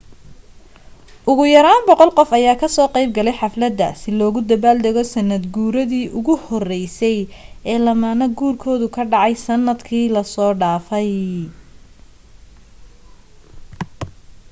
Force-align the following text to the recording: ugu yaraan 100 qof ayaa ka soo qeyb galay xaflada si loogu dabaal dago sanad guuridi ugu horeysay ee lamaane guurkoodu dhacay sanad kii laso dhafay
ugu 1.31 1.43
yaraan 1.47 1.83
100 1.89 2.07
qof 2.19 2.29
ayaa 2.37 2.55
ka 2.61 2.67
soo 2.75 2.87
qeyb 2.95 3.09
galay 3.17 3.35
xaflada 3.41 3.89
si 4.01 4.09
loogu 4.19 4.39
dabaal 4.51 4.77
dago 4.85 5.03
sanad 5.13 5.43
guuridi 5.55 6.01
ugu 6.19 6.33
horeysay 6.45 7.19
ee 7.71 7.79
lamaane 7.85 8.25
guurkoodu 8.39 8.87
dhacay 8.95 9.33
sanad 9.45 9.79
kii 9.87 10.07
laso 10.15 10.45
dhafay 10.61 11.11